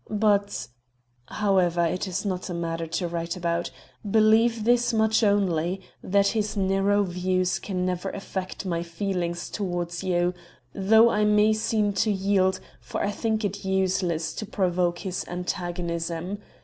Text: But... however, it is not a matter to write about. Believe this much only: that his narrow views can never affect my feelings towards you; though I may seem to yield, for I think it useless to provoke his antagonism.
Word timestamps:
But... 0.09 0.67
however, 1.27 1.85
it 1.85 2.07
is 2.07 2.25
not 2.25 2.49
a 2.49 2.55
matter 2.55 2.87
to 2.87 3.07
write 3.07 3.37
about. 3.37 3.69
Believe 4.09 4.63
this 4.63 4.91
much 4.93 5.21
only: 5.23 5.79
that 6.01 6.29
his 6.29 6.57
narrow 6.57 7.03
views 7.03 7.59
can 7.59 7.85
never 7.85 8.09
affect 8.09 8.65
my 8.65 8.81
feelings 8.81 9.47
towards 9.47 10.03
you; 10.03 10.33
though 10.73 11.11
I 11.11 11.23
may 11.23 11.53
seem 11.53 11.93
to 12.01 12.09
yield, 12.09 12.59
for 12.79 13.03
I 13.03 13.11
think 13.11 13.45
it 13.45 13.63
useless 13.63 14.33
to 14.33 14.45
provoke 14.47 14.97
his 14.97 15.23
antagonism. 15.27 16.39